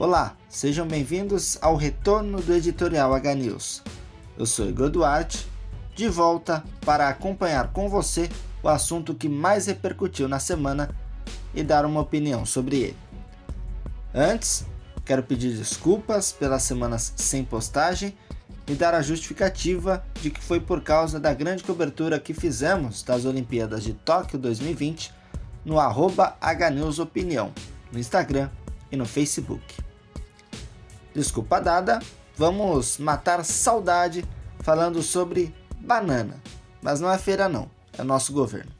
Olá, 0.00 0.34
sejam 0.48 0.88
bem-vindos 0.88 1.58
ao 1.60 1.76
retorno 1.76 2.40
do 2.40 2.54
editorial 2.54 3.12
H 3.12 3.34
News. 3.34 3.82
Eu 4.34 4.46
sou 4.46 4.66
Igor 4.66 4.88
Duarte, 4.88 5.46
de 5.94 6.08
volta 6.08 6.64
para 6.86 7.06
acompanhar 7.10 7.70
com 7.70 7.86
você 7.86 8.26
o 8.62 8.70
assunto 8.70 9.14
que 9.14 9.28
mais 9.28 9.66
repercutiu 9.66 10.26
na 10.26 10.38
semana 10.38 10.88
e 11.52 11.62
dar 11.62 11.84
uma 11.84 12.00
opinião 12.00 12.46
sobre 12.46 12.78
ele. 12.78 12.96
Antes, 14.14 14.64
quero 15.04 15.22
pedir 15.22 15.54
desculpas 15.54 16.32
pelas 16.32 16.62
semanas 16.62 17.12
sem 17.16 17.44
postagem 17.44 18.16
e 18.66 18.72
dar 18.72 18.94
a 18.94 19.02
justificativa 19.02 20.02
de 20.14 20.30
que 20.30 20.42
foi 20.42 20.60
por 20.60 20.80
causa 20.80 21.20
da 21.20 21.34
grande 21.34 21.62
cobertura 21.62 22.18
que 22.18 22.32
fizemos 22.32 23.02
das 23.02 23.26
Olimpíadas 23.26 23.84
de 23.84 23.92
Tóquio 23.92 24.38
2020 24.38 25.12
no 25.62 25.78
arroba 25.78 26.38
HNewsOpinião, 26.40 27.52
no 27.92 27.98
Instagram 27.98 28.48
e 28.90 28.96
no 28.96 29.04
Facebook. 29.04 29.89
Desculpa 31.14 31.60
dada, 31.60 31.98
vamos 32.36 32.98
matar 32.98 33.44
saudade 33.44 34.24
falando 34.60 35.02
sobre 35.02 35.54
banana. 35.80 36.36
Mas 36.82 37.00
não 37.00 37.10
é 37.10 37.18
feira 37.18 37.48
não, 37.48 37.70
é 37.96 38.02
nosso 38.02 38.32
governo. 38.32 38.70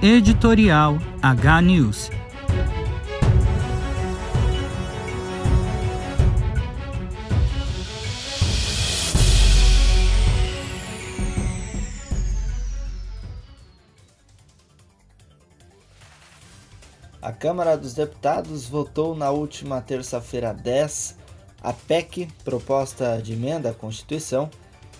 Editorial 0.00 0.98
H 1.20 1.60
News 1.62 2.10
A 17.28 17.32
Câmara 17.32 17.76
dos 17.76 17.92
Deputados 17.92 18.66
votou 18.66 19.14
na 19.14 19.30
última 19.30 19.82
terça-feira 19.82 20.54
10 20.54 21.14
a 21.60 21.74
PEC, 21.74 22.26
proposta 22.42 23.20
de 23.22 23.34
emenda 23.34 23.68
à 23.68 23.74
Constituição, 23.74 24.48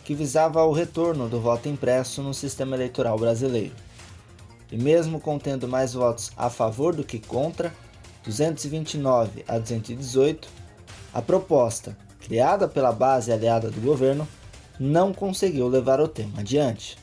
que 0.04 0.14
visava 0.14 0.62
o 0.62 0.70
retorno 0.70 1.26
do 1.26 1.40
voto 1.40 1.70
impresso 1.70 2.22
no 2.22 2.34
sistema 2.34 2.76
eleitoral 2.76 3.18
brasileiro. 3.18 3.74
E 4.70 4.76
mesmo 4.76 5.18
contendo 5.18 5.66
mais 5.66 5.94
votos 5.94 6.30
a 6.36 6.50
favor 6.50 6.94
do 6.94 7.02
que 7.02 7.18
contra, 7.18 7.72
229 8.26 9.42
a 9.48 9.56
218, 9.58 10.50
a 11.14 11.22
proposta, 11.22 11.96
criada 12.20 12.68
pela 12.68 12.92
base 12.92 13.32
aliada 13.32 13.70
do 13.70 13.80
governo, 13.80 14.28
não 14.78 15.14
conseguiu 15.14 15.66
levar 15.66 15.98
o 15.98 16.06
tema 16.06 16.40
adiante. 16.40 16.98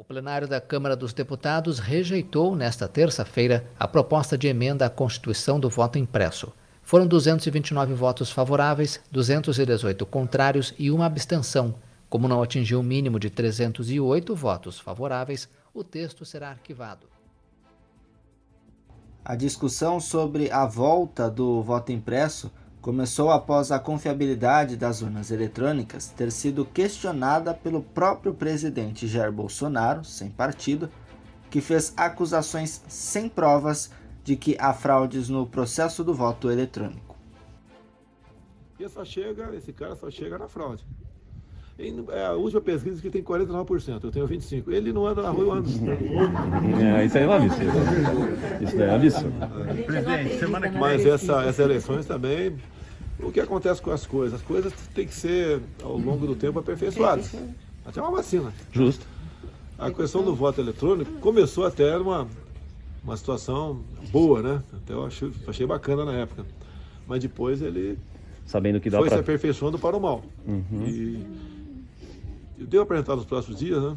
O 0.00 0.04
plenário 0.04 0.48
da 0.48 0.62
Câmara 0.62 0.96
dos 0.96 1.12
Deputados 1.12 1.78
rejeitou 1.78 2.56
nesta 2.56 2.88
terça-feira 2.88 3.66
a 3.78 3.86
proposta 3.86 4.36
de 4.38 4.48
emenda 4.48 4.86
à 4.86 4.88
Constituição 4.88 5.60
do 5.60 5.68
voto 5.68 5.98
impresso. 5.98 6.50
Foram 6.82 7.06
229 7.06 7.92
votos 7.92 8.30
favoráveis, 8.30 8.98
218 9.12 10.06
contrários 10.06 10.72
e 10.78 10.90
uma 10.90 11.04
abstenção. 11.04 11.74
Como 12.08 12.26
não 12.26 12.42
atingiu 12.42 12.80
o 12.80 12.82
mínimo 12.82 13.20
de 13.20 13.28
308 13.28 14.34
votos 14.34 14.80
favoráveis, 14.80 15.50
o 15.74 15.84
texto 15.84 16.24
será 16.24 16.48
arquivado. 16.48 17.06
A 19.22 19.36
discussão 19.36 20.00
sobre 20.00 20.50
a 20.50 20.64
volta 20.64 21.30
do 21.30 21.62
voto 21.62 21.92
impresso 21.92 22.50
começou 22.80 23.30
após 23.30 23.70
a 23.70 23.78
confiabilidade 23.78 24.76
das 24.76 25.02
urnas 25.02 25.30
eletrônicas 25.30 26.08
ter 26.08 26.32
sido 26.32 26.64
questionada 26.64 27.52
pelo 27.52 27.82
próprio 27.82 28.32
presidente 28.32 29.06
Jair 29.06 29.30
Bolsonaro, 29.30 30.04
sem 30.04 30.30
partido, 30.30 30.88
que 31.50 31.60
fez 31.60 31.92
acusações 31.96 32.82
sem 32.88 33.28
provas 33.28 33.90
de 34.24 34.36
que 34.36 34.56
há 34.58 34.72
fraudes 34.72 35.28
no 35.28 35.46
processo 35.46 36.02
do 36.02 36.14
voto 36.14 36.50
eletrônico. 36.50 37.16
E 38.78 38.88
só 38.88 39.04
chega, 39.04 39.54
esse 39.54 39.72
cara 39.72 39.94
só 39.94 40.10
chega 40.10 40.38
na 40.38 40.48
fraude. 40.48 40.86
É 42.12 42.26
a 42.26 42.32
última 42.32 42.60
pesquisa 42.60 43.00
que 43.00 43.08
tem 43.08 43.22
49%, 43.22 44.04
eu 44.04 44.10
tenho 44.10 44.28
25%. 44.28 44.68
Ele 44.68 44.92
não 44.92 45.06
anda 45.06 45.22
na 45.22 45.30
rua, 45.30 45.44
eu 45.44 45.52
ando. 45.52 45.70
É, 46.82 47.06
isso 47.06 47.16
aí 47.16 47.24
é 47.24 47.26
um 47.26 47.32
absurdo. 47.32 47.72
Isso 48.60 48.82
é 48.82 48.90
um 48.90 48.94
absurdo. 48.94 49.32
Mas 50.78 51.06
essa, 51.06 51.42
essas 51.42 51.58
eleições 51.58 52.04
também, 52.04 52.54
o 53.18 53.32
que 53.32 53.40
acontece 53.40 53.80
com 53.80 53.90
as 53.90 54.06
coisas? 54.06 54.40
As 54.40 54.46
coisas 54.46 54.72
têm 54.94 55.06
que 55.06 55.14
ser, 55.14 55.60
ao 55.82 55.96
longo 55.96 56.26
do 56.26 56.34
tempo, 56.34 56.58
aperfeiçoadas. 56.58 57.34
Até 57.84 58.00
uma 58.02 58.10
vacina. 58.10 58.52
Justo. 58.72 59.06
A 59.78 59.90
questão 59.90 60.22
do 60.22 60.34
voto 60.34 60.60
eletrônico 60.60 61.10
começou 61.14 61.64
até 61.64 61.96
numa 61.96 62.28
uma 63.02 63.16
situação 63.16 63.80
boa, 64.10 64.42
né? 64.42 64.62
Até 64.74 64.92
eu 64.92 65.06
achei, 65.06 65.32
achei 65.48 65.66
bacana 65.66 66.04
na 66.04 66.12
época. 66.12 66.44
Mas 67.06 67.22
depois 67.22 67.62
ele 67.62 67.98
Sabendo 68.44 68.80
que 68.80 68.90
dá 68.90 68.98
foi 68.98 69.08
pra... 69.08 69.16
se 69.16 69.22
aperfeiçoando 69.22 69.78
para 69.78 69.96
o 69.96 70.00
mal. 70.00 70.22
Uhum. 70.46 70.86
E 70.86 71.26
eu 72.60 72.66
devo 72.66 72.82
apresentar 72.82 73.16
nos 73.16 73.24
próximos 73.24 73.58
dias, 73.58 73.82
né? 73.82 73.96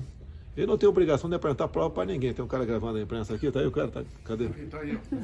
Ele 0.56 0.68
não 0.68 0.78
tem 0.78 0.88
obrigação 0.88 1.28
de 1.28 1.35
apresentar 1.35 1.68
prova 1.68 1.90
para 1.90 2.06
ninguém. 2.06 2.31
Tem 2.31 2.46
um 2.46 2.47
cara 2.47 2.63
gravando 2.63 3.00
a 3.00 3.01
imprensa 3.01 3.34
aqui, 3.34 3.50
tá 3.51 3.59
aí 3.59 3.66
o 3.66 3.72
cara? 3.72 3.88
Tá, 3.88 4.03
cadê? 4.24 4.47
Tá 4.50 4.79
aí, 4.79 4.96
ó. 4.96 5.16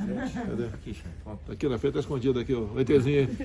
Cadê? 0.49 0.65
Aqui, 0.65 0.97
tá 1.23 1.53
aqui 1.53 1.69
na 1.69 1.77
frente, 1.77 1.93
tá 1.93 1.99
escondido 1.99 2.39
aqui, 2.39 2.53
ó. 2.55 2.61
O 2.61 2.79
ETzinho 2.79 3.19
aí. 3.19 3.37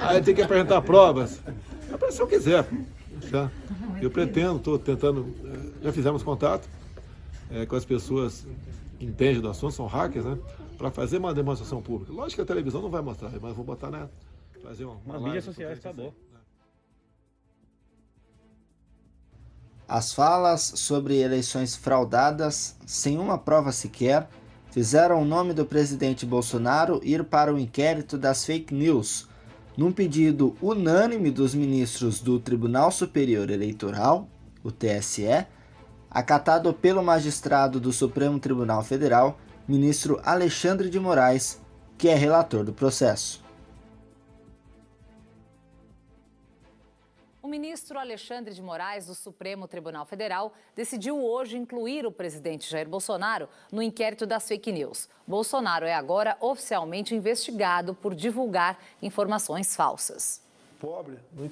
aí 0.00 0.20
tem 0.22 0.34
que 0.34 0.42
apresentar 0.42 0.82
provas. 0.82 1.40
Apresenta 1.92 2.10
se 2.12 2.20
eu 2.20 2.26
quiser. 2.26 2.66
Tá? 3.30 3.50
Eu 4.02 4.10
pretendo, 4.10 4.56
estou 4.56 4.78
tentando. 4.78 5.32
eh, 5.44 5.84
Já 5.84 5.92
fizemos 5.92 6.22
contato 6.24 6.68
é, 7.50 7.64
com 7.64 7.76
as 7.76 7.84
pessoas 7.84 8.46
que 8.98 9.06
entendem 9.06 9.40
do 9.40 9.48
assunto, 9.48 9.74
são 9.74 9.86
hackers, 9.86 10.24
né? 10.24 10.38
Para 10.76 10.90
fazer 10.90 11.18
uma 11.18 11.32
demonstração 11.32 11.80
pública. 11.80 12.12
Lógico 12.12 12.36
que 12.36 12.40
a 12.42 12.44
televisão 12.46 12.82
não 12.82 12.90
vai 12.90 13.00
mostrar, 13.02 13.30
mas 13.40 13.54
vou 13.54 13.64
botar, 13.64 13.90
né? 13.90 14.08
Fazer 14.62 14.84
uma, 14.84 14.96
uma 15.04 15.14
Nas 15.14 15.22
mídias 15.22 15.44
sociais 15.44 15.78
acabou. 15.78 16.12
As 19.88 20.12
falas 20.12 20.60
sobre 20.76 21.16
eleições 21.16 21.74
fraudadas, 21.74 22.76
sem 22.84 23.16
uma 23.18 23.38
prova 23.38 23.72
sequer, 23.72 24.28
fizeram 24.70 25.22
o 25.22 25.24
nome 25.24 25.54
do 25.54 25.64
presidente 25.64 26.26
Bolsonaro 26.26 27.00
ir 27.02 27.24
para 27.24 27.54
o 27.54 27.58
inquérito 27.58 28.18
das 28.18 28.44
fake 28.44 28.74
news, 28.74 29.26
num 29.78 29.90
pedido 29.90 30.54
unânime 30.60 31.30
dos 31.30 31.54
ministros 31.54 32.20
do 32.20 32.38
Tribunal 32.38 32.92
Superior 32.92 33.48
Eleitoral, 33.48 34.28
o 34.62 34.70
TSE, 34.70 35.46
acatado 36.10 36.70
pelo 36.74 37.02
magistrado 37.02 37.80
do 37.80 37.90
Supremo 37.90 38.38
Tribunal 38.38 38.84
Federal, 38.84 39.38
ministro 39.66 40.20
Alexandre 40.22 40.90
de 40.90 41.00
Moraes, 41.00 41.58
que 41.96 42.08
é 42.08 42.14
relator 42.14 42.62
do 42.62 42.74
processo. 42.74 43.47
O 47.48 47.50
ministro 47.50 47.98
Alexandre 47.98 48.52
de 48.52 48.60
Moraes, 48.60 49.06
do 49.06 49.14
Supremo 49.14 49.66
Tribunal 49.66 50.04
Federal, 50.04 50.52
decidiu 50.76 51.18
hoje 51.18 51.56
incluir 51.56 52.04
o 52.04 52.12
presidente 52.12 52.68
Jair 52.70 52.86
Bolsonaro 52.86 53.48
no 53.72 53.82
inquérito 53.82 54.26
das 54.26 54.46
fake 54.46 54.70
news. 54.70 55.08
Bolsonaro 55.26 55.86
é 55.86 55.94
agora 55.94 56.36
oficialmente 56.42 57.14
investigado 57.14 57.94
por 57.94 58.14
divulgar 58.14 58.78
informações 59.00 59.74
falsas. 59.74 60.46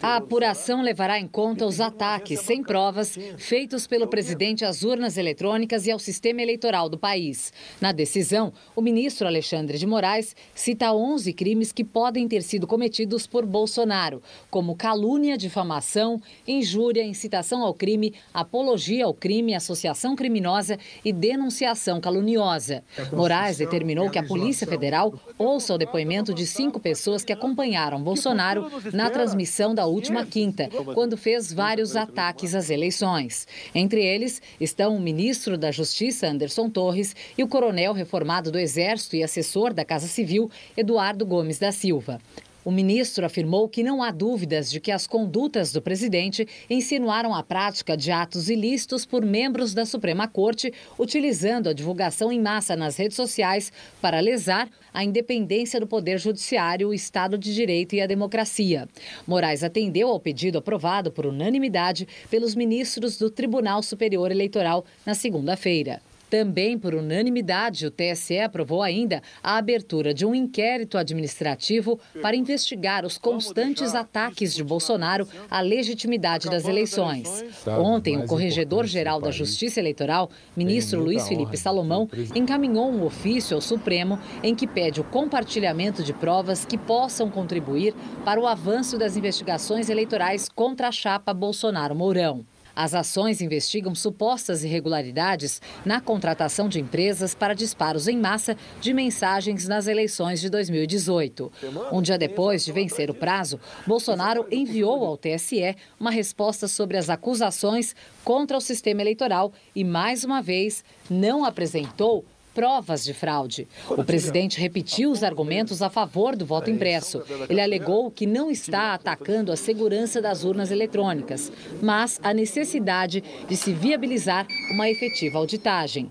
A 0.03 0.17
apuração 0.17 0.83
levará 0.83 1.19
em 1.19 1.27
conta 1.27 1.67
os 1.67 1.81
ataques 1.81 2.41
sem 2.41 2.63
provas 2.63 3.19
feitos 3.37 3.85
pelo 3.85 4.07
presidente 4.07 4.65
às 4.65 4.85
urnas 4.85 5.17
eletrônicas 5.17 5.85
e 5.87 5.91
ao 5.91 5.99
sistema 5.99 6.43
eleitoral 6.43 6.89
do 6.89 6.97
país. 6.97 7.53
Na 7.81 7.91
decisão, 7.91 8.53
o 8.77 8.81
ministro 8.81 9.27
Alexandre 9.27 9.79
de 9.79 9.87
Moraes 9.87 10.37
cita 10.55 10.93
11 10.93 11.33
crimes 11.33 11.73
que 11.73 11.83
podem 11.83 12.29
ter 12.29 12.43
sido 12.43 12.69
cometidos 12.69 13.27
por 13.27 13.45
Bolsonaro, 13.45 14.23
como 14.49 14.77
calúnia, 14.77 15.37
difamação, 15.37 16.21
injúria, 16.47 17.03
incitação 17.03 17.63
ao 17.63 17.75
crime, 17.75 18.15
apologia 18.33 19.07
ao 19.07 19.15
crime, 19.15 19.55
associação 19.55 20.15
criminosa 20.15 20.79
e 21.05 21.13
denunciação 21.13 22.01
caluniosa. 22.01 22.85
Moraes 23.13 23.59
determinou 23.59 24.09
que 24.09 24.21
a 24.21 24.27
Polícia 24.27 24.69
Federal 24.69 25.19
ouça 25.37 25.75
o 25.75 25.79
depoimento 25.79 26.33
de 26.33 26.47
cinco 26.47 26.79
pessoas 26.79 27.25
que 27.25 27.33
acompanharam 27.33 28.01
Bolsonaro 28.01 28.71
na 28.93 29.16
transmissão 29.17 29.75
da 29.75 29.87
última 29.87 30.25
quinta, 30.27 30.69
quando 30.95 31.17
fez 31.17 31.53
vários 31.53 31.97
ataques 31.97 32.55
às 32.55 32.69
eleições. 32.71 33.47
Entre 33.75 34.05
eles 34.05 34.43
estão 34.61 34.97
o 34.97 35.01
ministro 35.01 35.57
da 35.57 35.71
Justiça, 35.71 36.29
Anderson 36.29 36.69
Torres, 36.69 37.17
e 37.37 37.43
o 37.43 37.49
coronel 37.49 37.93
reformado 37.93 38.51
do 38.51 38.59
Exército 38.59 39.17
e 39.17 39.23
assessor 39.23 39.73
da 39.73 39.85
Casa 39.85 40.07
Civil, 40.07 40.51
Eduardo 40.77 41.25
Gomes 41.25 41.59
da 41.59 41.73
Silva. 41.73 42.21
O 42.67 42.73
ministro 42.73 43.25
afirmou 43.25 43.69
que 43.69 43.85
não 43.85 44.03
há 44.03 44.11
dúvidas 44.11 44.69
de 44.69 44.81
que 44.81 44.91
as 44.91 45.07
condutas 45.07 45.73
do 45.73 45.81
presidente 45.81 46.49
insinuaram 46.69 47.33
a 47.33 47.41
prática 47.41 47.97
de 47.97 48.11
atos 48.11 48.51
ilícitos 48.51 49.07
por 49.07 49.25
membros 49.25 49.73
da 49.73 49.87
Suprema 49.87 50.27
Corte, 50.27 50.73
utilizando 50.99 51.69
a 51.69 51.73
divulgação 51.73 52.33
em 52.33 52.41
massa 52.41 52.75
nas 52.75 52.97
redes 52.97 53.15
sociais 53.15 53.73
para 54.03 54.19
lesar 54.19 54.69
a 54.93 55.05
independência 55.05 55.79
do 55.79 55.87
Poder 55.87 56.19
Judiciário, 56.19 56.89
o 56.89 56.95
Estado 56.95 57.39
de 57.39 57.55
Direito 57.55 57.95
e 57.95 58.01
a 58.01 58.07
democracia. 58.09 58.89
Moraes 59.25 59.63
atendeu 59.63 60.09
ao 60.09 60.19
pedido 60.19 60.59
aprovado 60.59 61.13
por 61.13 61.25
unanimidade 61.25 62.09
pelos 62.29 62.57
ministros 62.57 63.17
do 63.17 63.31
Tribunal 63.31 63.81
Superior 63.81 64.33
Eleitoral 64.33 64.85
na 65.07 65.15
segunda-feira. 65.15 66.03
Também 66.29 66.77
por 66.79 66.95
unanimidade, 66.95 67.87
o 67.87 67.91
TSE 67.91 68.41
aprovou 68.41 68.83
ainda 68.83 69.23
a 69.43 69.57
abertura 69.57 70.13
de 70.13 70.27
um 70.27 70.35
inquérito 70.35 70.99
administrativo 70.99 72.01
para 72.21 72.37
investigar 72.37 73.05
os 73.05 73.17
constantes 73.17 73.95
ataques 73.95 74.55
de 74.55 74.65
Bolsonaro 74.65 75.29
à 75.49 75.61
legitimidade 75.61 76.51
das 76.51 76.67
eleições. 76.67 77.45
Ontem, 77.79 78.17
o 78.17 78.27
Corregedor-Geral 78.27 79.21
da 79.21 79.31
Justiça 79.31 79.79
Eleitoral, 79.79 80.31
ministro 80.57 81.01
Luiz 81.01 81.29
Felipe 81.29 81.57
Salomão, 81.57 82.09
encaminhou 82.35 82.91
um 82.91 83.05
ofício 83.05 83.55
ao 83.55 83.61
Supremo 83.61 84.19
em 84.43 84.55
que 84.55 84.67
pede 84.67 85.01
o 85.01 85.05
compartilhamento 85.05 86.03
de 86.03 86.13
provas 86.13 86.65
que 86.65 86.77
possam 86.77 87.31
contribuir 87.31 87.95
para 88.25 88.41
o 88.41 88.47
avanço 88.47 88.99
das 88.99 89.17
investigações 89.17 89.89
eleitorais 89.89 90.49
contra 90.49 90.89
a 90.89 90.93
chapa 90.93 91.33
Bolsonaro-Mourão. 91.33 92.45
As 92.77 92.93
ações 92.93 93.41
investigam 93.41 93.95
supostas 93.95 94.63
irregularidades 94.63 95.63
na 95.83 95.99
contratação 95.99 96.69
de 96.69 96.79
empresas 96.79 97.35
para 97.35 97.55
disparos 97.55 98.07
em 98.07 98.19
massa 98.19 98.55
de 98.83 98.93
mensagens 98.93 99.67
nas 99.67 99.87
eleições 99.87 100.43
de 100.43 100.51
2018. 100.51 101.51
Um 101.91 102.03
dia 102.03 102.19
depois 102.19 102.67
de 102.67 102.73
vencer 102.73 103.11
o 103.11 103.15
prazo, 103.15 103.59
Bolsonaro 103.87 104.47
enviou 104.51 105.07
ao 105.07 105.17
TSE 105.17 105.75
uma 105.99 106.11
resposta 106.11 106.69
sobre 106.69 106.99
as 106.99 107.09
acusações 107.09 107.97
contra 108.23 108.59
o 108.59 108.61
sistema 108.61 109.01
eleitoral 109.01 109.55
e, 109.75 109.83
mais 109.83 110.23
uma 110.23 110.43
vez, 110.43 110.85
não 111.09 111.47
apresentou 111.47 112.27
provas 112.57 113.05
de 113.05 113.13
fraude. 113.13 113.69
O 113.91 114.03
presidente 114.03 114.59
repetiu 114.59 115.11
os 115.11 115.23
argumentos 115.23 115.83
a 115.83 115.91
favor 115.91 116.35
do 116.35 116.47
voto 116.47 116.71
impresso. 116.71 117.23
Ele 117.51 117.61
alegou 117.61 118.11
que 118.11 118.27
não 118.27 118.51
está 118.51 118.95
atacando 118.95 119.53
a 119.53 119.57
segurança 119.57 120.23
das 120.23 120.43
urnas 120.43 120.71
eletrônicas, 120.71 121.53
mas 121.83 122.19
a 122.23 122.33
necessidade 122.33 123.23
de 123.47 123.57
se 123.59 123.75
viabilizar 123.75 124.47
uma 124.73 124.89
efetiva 124.89 125.37
auditagem. 125.37 126.11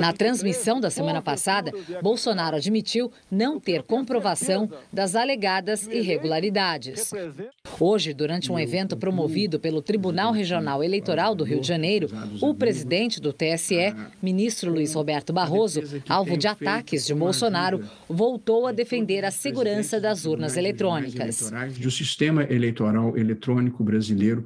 Na 0.00 0.12
transmissão 0.12 0.80
da 0.80 0.90
semana 0.90 1.22
passada, 1.22 1.72
Bolsonaro 2.02 2.56
admitiu 2.56 3.10
não 3.30 3.58
ter 3.58 3.82
comprovação 3.82 4.70
das 4.92 5.14
alegadas 5.14 5.86
irregularidades. 5.86 7.12
Hoje, 7.80 8.12
durante 8.12 8.52
um 8.52 8.58
evento 8.58 8.96
promovido 8.96 9.58
pelo 9.58 9.80
Tribunal 9.80 10.32
Regional 10.32 10.82
Eleitoral 10.82 11.34
do 11.34 11.44
Rio 11.44 11.60
de 11.60 11.66
Janeiro, 11.66 12.08
o 12.40 12.54
presidente 12.54 13.20
do 13.20 13.32
TSE, 13.32 13.94
ministro 14.20 14.72
Luiz 14.72 14.94
Roberto 14.94 15.32
Barroso, 15.32 15.82
alvo 16.08 16.36
de 16.36 16.46
ataques 16.46 17.06
de 17.06 17.14
Bolsonaro, 17.14 17.84
voltou 18.08 18.66
a 18.66 18.72
defender 18.72 19.24
a 19.24 19.30
segurança 19.30 20.00
das 20.00 20.26
urnas 20.26 20.56
eletrônicas. 20.56 21.52
Do 21.78 21.90
sistema 21.90 22.44
eleitoral 22.44 23.16
eletrônico 23.16 23.82
brasileiro, 23.82 24.44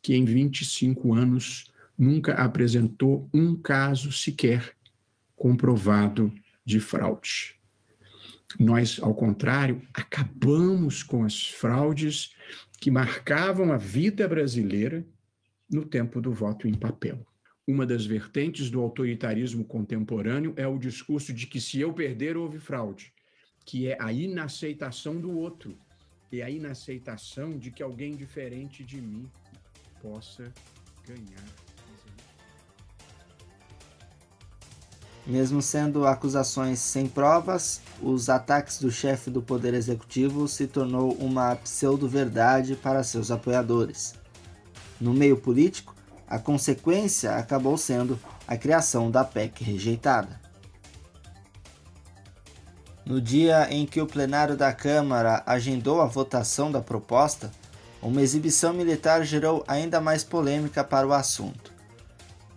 que 0.00 0.14
em 0.16 0.24
25 0.24 1.14
anos 1.14 1.71
nunca 2.02 2.34
apresentou 2.34 3.30
um 3.32 3.54
caso 3.54 4.10
sequer 4.10 4.74
comprovado 5.36 6.34
de 6.64 6.80
fraude. 6.80 7.54
Nós, 8.58 8.98
ao 9.00 9.14
contrário, 9.14 9.80
acabamos 9.94 11.04
com 11.04 11.22
as 11.22 11.46
fraudes 11.46 12.34
que 12.80 12.90
marcavam 12.90 13.72
a 13.72 13.76
vida 13.76 14.26
brasileira 14.26 15.06
no 15.70 15.84
tempo 15.84 16.20
do 16.20 16.32
voto 16.32 16.66
em 16.66 16.74
papel. 16.74 17.24
Uma 17.68 17.86
das 17.86 18.04
vertentes 18.04 18.68
do 18.68 18.80
autoritarismo 18.80 19.64
contemporâneo 19.64 20.52
é 20.56 20.66
o 20.66 20.78
discurso 20.78 21.32
de 21.32 21.46
que 21.46 21.60
se 21.60 21.80
eu 21.80 21.92
perder, 21.92 22.36
houve 22.36 22.58
fraude, 22.58 23.12
que 23.64 23.86
é 23.86 23.96
a 24.00 24.12
inaceitação 24.12 25.20
do 25.20 25.30
outro 25.30 25.78
e 26.32 26.42
a 26.42 26.50
inaceitação 26.50 27.56
de 27.56 27.70
que 27.70 27.80
alguém 27.82 28.16
diferente 28.16 28.82
de 28.82 29.00
mim 29.00 29.30
possa 30.02 30.52
ganhar. 31.06 31.71
Mesmo 35.24 35.62
sendo 35.62 36.04
acusações 36.04 36.80
sem 36.80 37.06
provas, 37.06 37.80
os 38.00 38.28
ataques 38.28 38.78
do 38.78 38.90
chefe 38.90 39.30
do 39.30 39.40
Poder 39.40 39.72
Executivo 39.72 40.48
se 40.48 40.66
tornou 40.66 41.12
uma 41.12 41.54
pseudo-verdade 41.54 42.74
para 42.74 43.04
seus 43.04 43.30
apoiadores. 43.30 44.14
No 45.00 45.14
meio 45.14 45.36
político, 45.36 45.94
a 46.26 46.38
consequência 46.38 47.36
acabou 47.36 47.76
sendo 47.76 48.18
a 48.48 48.56
criação 48.56 49.10
da 49.10 49.24
PEC 49.24 49.62
rejeitada. 49.62 50.40
No 53.04 53.20
dia 53.20 53.68
em 53.70 53.86
que 53.86 54.00
o 54.00 54.06
plenário 54.06 54.56
da 54.56 54.72
Câmara 54.72 55.42
agendou 55.46 56.00
a 56.00 56.06
votação 56.06 56.70
da 56.70 56.80
proposta, 56.80 57.50
uma 58.00 58.22
exibição 58.22 58.72
militar 58.72 59.24
gerou 59.24 59.64
ainda 59.68 60.00
mais 60.00 60.24
polêmica 60.24 60.82
para 60.82 61.06
o 61.06 61.12
assunto. 61.12 61.71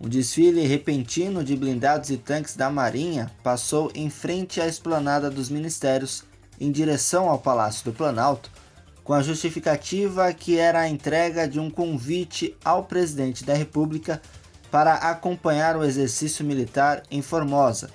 Um 0.00 0.08
desfile 0.08 0.66
repentino 0.66 1.42
de 1.42 1.56
blindados 1.56 2.10
e 2.10 2.18
tanques 2.18 2.54
da 2.54 2.70
Marinha 2.70 3.30
passou 3.42 3.90
em 3.94 4.10
frente 4.10 4.60
à 4.60 4.66
esplanada 4.66 5.30
dos 5.30 5.48
ministérios 5.48 6.22
em 6.60 6.70
direção 6.70 7.30
ao 7.30 7.38
Palácio 7.38 7.84
do 7.84 7.96
Planalto, 7.96 8.50
com 9.02 9.14
a 9.14 9.22
justificativa 9.22 10.32
que 10.32 10.58
era 10.58 10.80
a 10.80 10.88
entrega 10.88 11.48
de 11.48 11.58
um 11.58 11.70
convite 11.70 12.54
ao 12.64 12.84
presidente 12.84 13.44
da 13.44 13.54
República 13.54 14.20
para 14.70 14.94
acompanhar 14.94 15.76
o 15.76 15.84
exercício 15.84 16.44
militar 16.44 17.02
em 17.10 17.22
Formosa, 17.22 17.88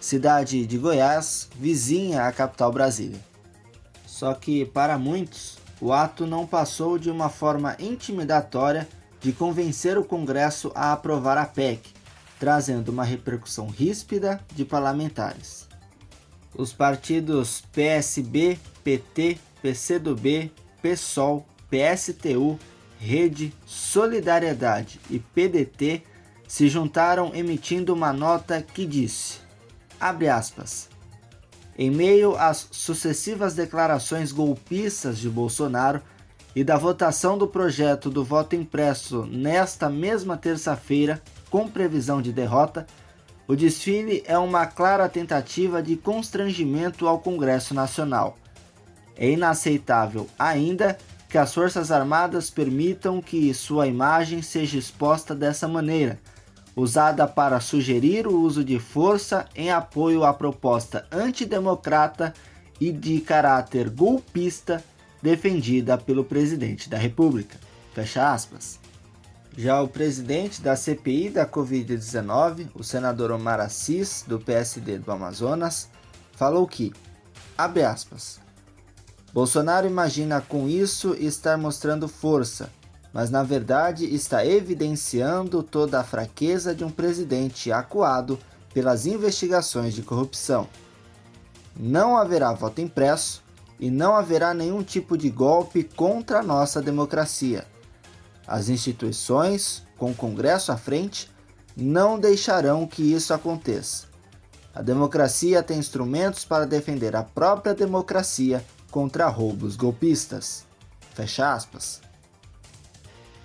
cidade 0.00 0.66
de 0.66 0.76
Goiás, 0.76 1.48
vizinha 1.54 2.26
à 2.26 2.32
capital 2.32 2.70
Brasília. 2.72 3.20
Só 4.06 4.34
que, 4.34 4.66
para 4.66 4.98
muitos, 4.98 5.56
o 5.80 5.92
ato 5.92 6.26
não 6.26 6.46
passou 6.46 6.98
de 6.98 7.10
uma 7.10 7.28
forma 7.28 7.76
intimidatória 7.78 8.88
de 9.20 9.32
convencer 9.32 9.98
o 9.98 10.04
Congresso 10.04 10.70
a 10.74 10.92
aprovar 10.92 11.38
a 11.38 11.44
PEC, 11.44 11.90
trazendo 12.38 12.90
uma 12.90 13.04
repercussão 13.04 13.68
ríspida 13.68 14.40
de 14.54 14.64
parlamentares. 14.64 15.66
Os 16.54 16.72
partidos 16.72 17.62
PSB, 17.72 18.58
PT, 18.82 19.38
PCdoB, 19.60 20.52
PSOL, 20.80 21.46
PSTU, 21.68 22.58
Rede, 22.98 23.52
Solidariedade 23.66 25.00
e 25.10 25.18
PDT 25.18 26.02
se 26.48 26.68
juntaram 26.68 27.34
emitindo 27.34 27.92
uma 27.92 28.12
nota 28.12 28.62
que 28.62 28.86
disse: 28.86 29.38
abre 30.00 30.28
aspas. 30.28 30.88
Em 31.78 31.90
meio 31.90 32.36
às 32.36 32.68
sucessivas 32.70 33.54
declarações 33.54 34.32
golpistas 34.32 35.18
de 35.18 35.28
Bolsonaro, 35.28 36.00
e 36.56 36.64
da 36.64 36.78
votação 36.78 37.36
do 37.36 37.46
projeto 37.46 38.08
do 38.08 38.24
voto 38.24 38.56
impresso 38.56 39.26
nesta 39.26 39.90
mesma 39.90 40.38
terça-feira, 40.38 41.22
com 41.50 41.68
previsão 41.68 42.22
de 42.22 42.32
derrota, 42.32 42.86
o 43.46 43.54
desfile 43.54 44.24
é 44.26 44.38
uma 44.38 44.64
clara 44.64 45.06
tentativa 45.06 45.82
de 45.82 45.96
constrangimento 45.96 47.06
ao 47.06 47.18
Congresso 47.18 47.74
Nacional. 47.74 48.38
É 49.14 49.28
inaceitável 49.28 50.26
ainda 50.38 50.96
que 51.28 51.36
as 51.36 51.52
Forças 51.52 51.92
Armadas 51.92 52.48
permitam 52.48 53.20
que 53.20 53.52
sua 53.52 53.86
imagem 53.86 54.40
seja 54.40 54.78
exposta 54.78 55.34
dessa 55.34 55.68
maneira, 55.68 56.18
usada 56.74 57.28
para 57.28 57.60
sugerir 57.60 58.26
o 58.26 58.40
uso 58.40 58.64
de 58.64 58.78
força 58.78 59.44
em 59.54 59.70
apoio 59.70 60.24
à 60.24 60.32
proposta 60.32 61.06
antidemocrata 61.12 62.32
e 62.80 62.90
de 62.90 63.20
caráter 63.20 63.90
golpista 63.90 64.82
defendida 65.22 65.96
pelo 65.98 66.24
presidente 66.24 66.88
da 66.88 66.98
República. 66.98 67.58
Fecha 67.94 68.32
aspas. 68.32 68.78
Já 69.56 69.80
o 69.80 69.88
presidente 69.88 70.60
da 70.60 70.76
CPI 70.76 71.30
da 71.30 71.46
Covid-19, 71.46 72.68
o 72.74 72.84
senador 72.84 73.30
Omar 73.30 73.58
Assis, 73.58 74.22
do 74.26 74.38
PSD 74.38 74.98
do 74.98 75.10
Amazonas, 75.10 75.88
falou 76.32 76.66
que, 76.66 76.92
abre 77.56 77.82
aspas, 77.82 78.38
Bolsonaro 79.32 79.86
imagina 79.86 80.40
com 80.40 80.68
isso 80.68 81.14
estar 81.14 81.58
mostrando 81.58 82.08
força, 82.08 82.70
mas 83.12 83.30
na 83.30 83.42
verdade 83.42 84.04
está 84.14 84.44
evidenciando 84.44 85.62
toda 85.62 86.00
a 86.00 86.04
fraqueza 86.04 86.74
de 86.74 86.84
um 86.84 86.90
presidente 86.90 87.72
acuado 87.72 88.38
pelas 88.72 89.06
investigações 89.06 89.94
de 89.94 90.02
corrupção. 90.02 90.66
Não 91.74 92.16
haverá 92.16 92.52
voto 92.52 92.80
impresso, 92.80 93.42
e 93.78 93.90
não 93.90 94.16
haverá 94.16 94.54
nenhum 94.54 94.82
tipo 94.82 95.16
de 95.16 95.30
golpe 95.30 95.82
contra 95.82 96.40
a 96.40 96.42
nossa 96.42 96.80
democracia. 96.80 97.66
As 98.46 98.68
instituições, 98.68 99.82
com 99.96 100.10
o 100.10 100.14
Congresso 100.14 100.72
à 100.72 100.76
frente, 100.76 101.30
não 101.76 102.18
deixarão 102.18 102.86
que 102.86 103.02
isso 103.02 103.34
aconteça. 103.34 104.06
A 104.74 104.82
democracia 104.82 105.62
tem 105.62 105.78
instrumentos 105.78 106.44
para 106.44 106.66
defender 106.66 107.16
a 107.16 107.22
própria 107.22 107.74
democracia 107.74 108.62
contra 108.90 109.26
roubos 109.26 109.74
golpistas. 109.74 110.64
Fecha 111.14 111.52
aspas. 111.52 112.02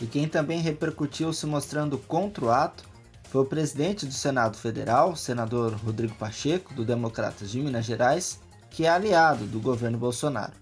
E 0.01 0.05
quem 0.05 0.27
também 0.27 0.59
repercutiu 0.59 1.31
se 1.31 1.45
mostrando 1.45 1.97
contra 1.97 2.43
o 2.43 2.51
ato 2.51 2.83
foi 3.29 3.43
o 3.43 3.45
presidente 3.45 4.05
do 4.05 4.13
Senado 4.13 4.57
Federal, 4.57 5.15
senador 5.15 5.73
Rodrigo 5.75 6.13
Pacheco, 6.15 6.73
do 6.73 6.83
Democratas 6.83 7.49
de 7.49 7.61
Minas 7.61 7.85
Gerais, 7.85 8.40
que 8.71 8.85
é 8.85 8.89
aliado 8.89 9.45
do 9.45 9.59
governo 9.59 9.97
Bolsonaro. 9.97 10.53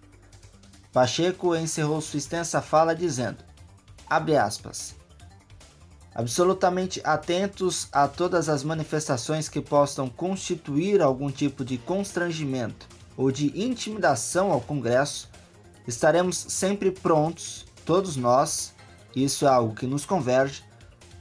Pacheco 0.92 1.56
encerrou 1.56 2.02
sua 2.02 2.18
extensa 2.18 2.62
fala 2.62 2.96
dizendo, 2.96 3.38
abre 4.10 4.36
aspas, 4.36 4.96
absolutamente 6.14 7.00
atentos 7.04 7.88
a 7.92 8.08
todas 8.08 8.50
as 8.50 8.64
manifestações 8.64 9.48
que 9.48 9.62
possam 9.62 10.10
constituir 10.10 11.02
algum 11.02 11.30
tipo 11.30 11.64
de 11.64 11.78
constrangimento 11.78 12.88
ou 13.16 13.32
de 13.32 13.48
intimidação 13.64 14.52
ao 14.52 14.60
Congresso, 14.60 15.30
estaremos 15.88 16.36
sempre 16.36 16.90
prontos, 16.90 17.66
todos 17.86 18.16
nós, 18.16 18.74
isso 19.16 19.46
é 19.46 19.50
algo 19.50 19.76
que 19.76 19.86
nos 19.86 20.06
converge, 20.06 20.64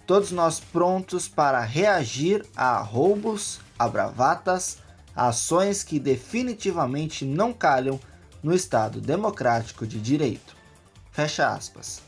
todos 0.07 0.31
nós 0.31 0.59
prontos 0.59 1.29
para 1.29 1.61
reagir 1.61 2.47
a 2.57 2.81
roubos, 2.81 3.61
a 3.79 3.87
bravatas, 3.87 4.79
ações 5.19 5.83
que 5.83 5.99
definitivamente 5.99 7.25
não 7.25 7.53
calham 7.53 7.99
no 8.43 8.55
Estado 8.55 9.01
democrático 9.01 9.87
de 9.87 10.01
direito. 10.01 10.57
Fecha 11.11 11.49
aspas. 11.49 12.01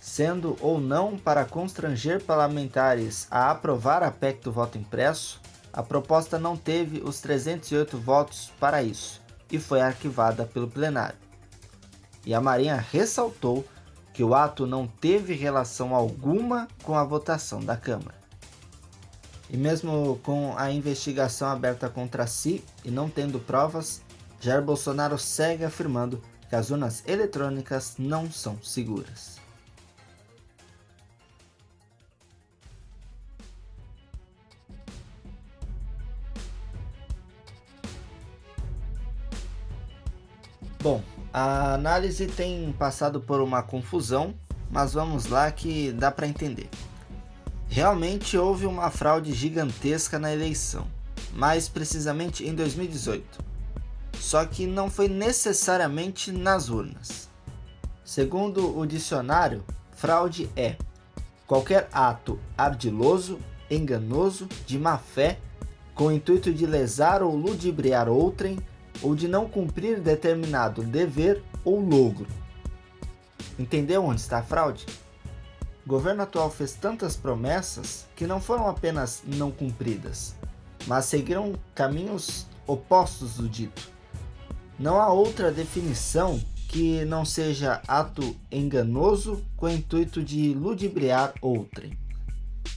Sendo 0.00 0.56
ou 0.60 0.80
não 0.80 1.18
para 1.18 1.44
constranger 1.44 2.22
parlamentares 2.22 3.26
a 3.30 3.50
aprovar 3.50 4.02
a 4.02 4.10
PEC 4.10 4.40
do 4.40 4.52
voto 4.52 4.78
impresso, 4.78 5.40
a 5.72 5.82
proposta 5.82 6.38
não 6.38 6.56
teve 6.56 7.02
os 7.04 7.20
308 7.20 7.98
votos 7.98 8.50
para 8.58 8.82
isso 8.82 9.20
e 9.50 9.58
foi 9.58 9.82
arquivada 9.82 10.46
pelo 10.46 10.68
plenário. 10.68 11.18
E 12.24 12.32
a 12.32 12.40
Marinha 12.40 12.76
ressaltou 12.76 13.64
que 14.14 14.24
o 14.24 14.34
ato 14.34 14.66
não 14.66 14.86
teve 14.86 15.34
relação 15.34 15.94
alguma 15.94 16.66
com 16.82 16.96
a 16.96 17.04
votação 17.04 17.60
da 17.60 17.76
Câmara. 17.76 18.25
E 19.48 19.56
mesmo 19.56 20.18
com 20.22 20.54
a 20.56 20.70
investigação 20.70 21.48
aberta 21.48 21.88
contra 21.88 22.26
si 22.26 22.64
e 22.84 22.90
não 22.90 23.08
tendo 23.08 23.38
provas, 23.38 24.02
Jair 24.40 24.62
Bolsonaro 24.62 25.18
segue 25.18 25.64
afirmando 25.64 26.20
que 26.48 26.56
as 26.56 26.70
urnas 26.70 27.02
eletrônicas 27.06 27.94
não 27.98 28.30
são 28.30 28.60
seguras. 28.62 29.36
Bom, 40.80 41.02
a 41.32 41.74
análise 41.74 42.28
tem 42.28 42.72
passado 42.78 43.20
por 43.20 43.40
uma 43.40 43.60
confusão, 43.60 44.34
mas 44.70 44.92
vamos 44.92 45.26
lá 45.26 45.50
que 45.50 45.90
dá 45.90 46.12
para 46.12 46.28
entender. 46.28 46.70
Realmente 47.76 48.38
houve 48.38 48.64
uma 48.64 48.90
fraude 48.90 49.34
gigantesca 49.34 50.18
na 50.18 50.32
eleição, 50.32 50.86
mais 51.34 51.68
precisamente 51.68 52.42
em 52.42 52.54
2018. 52.54 53.44
Só 54.18 54.46
que 54.46 54.66
não 54.66 54.88
foi 54.88 55.08
necessariamente 55.08 56.32
nas 56.32 56.70
urnas. 56.70 57.28
Segundo 58.02 58.78
o 58.78 58.86
dicionário, 58.86 59.62
fraude 59.94 60.48
é 60.56 60.76
qualquer 61.46 61.86
ato 61.92 62.40
ardiloso, 62.56 63.38
enganoso, 63.70 64.48
de 64.64 64.78
má 64.78 64.96
fé, 64.96 65.38
com 65.94 66.06
o 66.06 66.12
intuito 66.12 66.50
de 66.50 66.64
lesar 66.64 67.22
ou 67.22 67.36
ludibriar 67.36 68.08
outrem 68.08 68.58
ou 69.02 69.14
de 69.14 69.28
não 69.28 69.46
cumprir 69.46 70.00
determinado 70.00 70.82
dever 70.82 71.42
ou 71.62 71.78
logro. 71.78 72.26
Entendeu 73.58 74.02
onde 74.02 74.22
está 74.22 74.38
a 74.38 74.42
fraude? 74.42 74.86
O 75.86 75.88
governo 75.88 76.24
atual 76.24 76.50
fez 76.50 76.72
tantas 76.72 77.14
promessas 77.14 78.06
que 78.16 78.26
não 78.26 78.40
foram 78.40 78.66
apenas 78.66 79.22
não 79.24 79.52
cumpridas, 79.52 80.34
mas 80.84 81.04
seguiram 81.04 81.54
caminhos 81.76 82.44
opostos 82.66 83.36
do 83.36 83.48
dito. 83.48 83.88
Não 84.76 85.00
há 85.00 85.12
outra 85.12 85.52
definição 85.52 86.40
que 86.66 87.04
não 87.04 87.24
seja 87.24 87.80
ato 87.86 88.34
enganoso 88.50 89.44
com 89.56 89.66
o 89.66 89.70
intuito 89.70 90.24
de 90.24 90.52
ludibriar 90.54 91.32
outrem. 91.40 91.96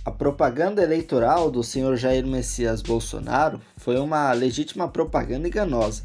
A 0.06 0.12
propaganda 0.12 0.84
eleitoral 0.84 1.50
do 1.50 1.64
senhor 1.64 1.98
Jair 1.98 2.28
Messias 2.28 2.84
Bolsonaro 2.84 3.60
foi 3.76 3.98
uma 3.98 4.32
legítima 4.34 4.88
propaganda 4.88 5.48
enganosa, 5.48 6.04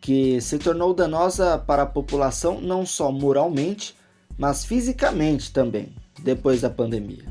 que 0.00 0.40
se 0.40 0.56
tornou 0.56 0.94
danosa 0.94 1.58
para 1.58 1.82
a 1.82 1.86
população 1.86 2.62
não 2.62 2.86
só 2.86 3.12
moralmente, 3.12 3.94
mas 4.38 4.64
fisicamente 4.64 5.52
também, 5.52 5.94
depois 6.22 6.60
da 6.60 6.70
pandemia. 6.70 7.24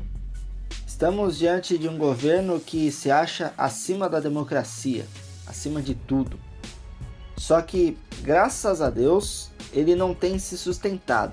Estamos 0.86 1.38
diante 1.38 1.78
de 1.78 1.88
um 1.88 1.96
governo 1.96 2.60
que 2.60 2.90
se 2.92 3.10
acha 3.10 3.54
acima 3.56 4.08
da 4.08 4.20
democracia, 4.20 5.06
acima 5.46 5.80
de 5.80 5.94
tudo. 5.94 6.38
Só 7.36 7.62
que, 7.62 7.96
graças 8.22 8.82
a 8.82 8.90
Deus, 8.90 9.50
ele 9.72 9.94
não 9.94 10.12
tem 10.12 10.38
se 10.38 10.58
sustentado. 10.58 11.32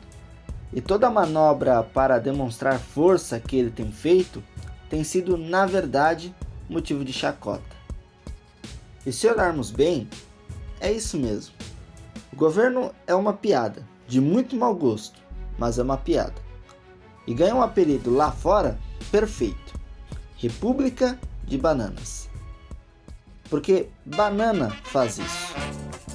E 0.72 0.80
toda 0.80 1.10
manobra 1.10 1.84
para 1.84 2.20
demonstrar 2.20 2.80
força 2.80 3.40
que 3.40 3.58
ele 3.58 3.72
tem 3.72 3.92
feito 3.92 4.42
tem 4.90 5.04
sido, 5.04 5.38
na 5.38 5.66
verdade, 5.66 6.34
motivo 6.70 7.04
de 7.04 7.12
chacota. 7.12 7.76
E 9.06 9.12
se 9.12 9.28
olharmos 9.28 9.70
bem, 9.70 10.08
é 10.80 10.92
isso 10.92 11.18
mesmo. 11.18 11.54
O 12.32 12.36
governo 12.36 12.92
é 13.06 13.16
uma 13.16 13.34
piada, 13.34 13.86
de 14.08 14.22
muito 14.22 14.56
mau 14.56 14.74
gosto, 14.76 15.20
mas 15.58 15.78
é 15.78 15.84
uma 15.84 15.98
piada. 15.98 16.47
E 17.28 17.34
ganha 17.34 17.54
um 17.54 17.62
apelido 17.62 18.10
lá 18.10 18.32
fora 18.32 18.80
perfeito: 19.12 19.74
República 20.38 21.20
de 21.46 21.58
Bananas. 21.58 22.30
Porque 23.50 23.90
banana 24.06 24.76
faz 24.86 25.18
isso. 25.18 25.54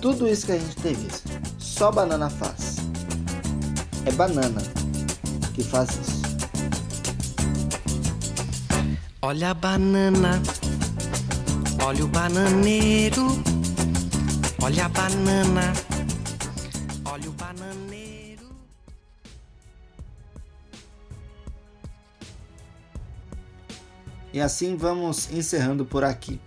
Tudo 0.01 0.27
isso 0.27 0.47
que 0.47 0.53
a 0.53 0.59
gente 0.59 0.77
tem 0.77 0.95
visto, 0.95 1.31
só 1.59 1.93
banana 1.93 2.29
faz. 2.29 2.79
É 4.05 4.13
banana 4.13 4.61
que 5.55 5.63
faz 5.63 5.91
isso. 5.91 6.23
Olha 9.23 9.51
a 9.51 9.55
banana, 9.55 10.43
olha 11.85 12.05
o 12.05 12.09
bananeiro. 12.09 13.29
Olha 14.61 14.87
a 14.87 14.89
banana, 14.89 15.73
olha 17.05 17.29
o 17.29 17.33
bananeiro. 17.33 18.22
E 24.33 24.41
assim 24.41 24.77
vamos 24.77 25.31
encerrando 25.31 25.85
por 25.85 26.05
aqui. 26.05 26.41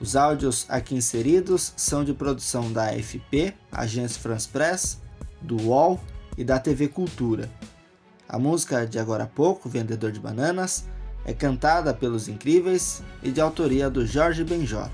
Os 0.00 0.16
áudios 0.16 0.66
aqui 0.68 0.94
inseridos 0.94 1.72
são 1.76 2.04
de 2.04 2.12
produção 2.12 2.72
da 2.72 2.90
AFP, 2.90 3.54
Agência 3.70 4.20
France 4.20 4.48
Press, 4.48 5.00
do 5.40 5.56
UOL 5.62 6.00
e 6.36 6.44
da 6.44 6.58
TV 6.58 6.88
Cultura. 6.88 7.48
A 8.28 8.38
música 8.38 8.86
de 8.86 8.98
agora 8.98 9.24
há 9.24 9.26
pouco, 9.26 9.68
Vendedor 9.68 10.10
de 10.10 10.18
Bananas, 10.18 10.84
é 11.24 11.32
cantada 11.32 11.94
pelos 11.94 12.28
Incríveis 12.28 13.02
e 13.22 13.30
de 13.30 13.40
autoria 13.40 13.88
do 13.88 14.04
Jorge 14.04 14.42
Benjor. 14.42 14.90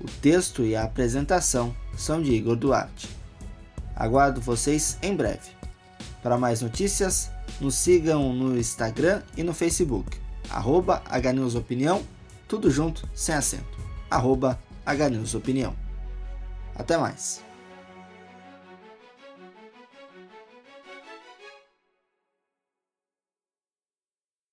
O 0.00 0.06
texto 0.20 0.62
e 0.62 0.76
a 0.76 0.84
apresentação 0.84 1.74
são 1.96 2.22
de 2.22 2.32
Igor 2.32 2.56
Duarte. 2.56 3.08
Aguardo 3.96 4.40
vocês 4.40 4.98
em 5.02 5.16
breve. 5.16 5.50
Para 6.22 6.38
mais 6.38 6.60
notícias, 6.60 7.30
nos 7.60 7.74
sigam 7.74 8.32
no 8.32 8.56
Instagram 8.58 9.22
e 9.36 9.42
no 9.42 9.54
Facebook, 9.54 10.20
arroba 10.50 11.02
HNewsOpinião, 11.10 12.02
tudo 12.48 12.70
junto, 12.70 13.08
sem 13.14 13.34
acento, 13.34 13.78
arroba 14.10 14.58
HNewsOpinião. 14.86 15.74
Até 16.74 16.96
mais! 16.96 17.43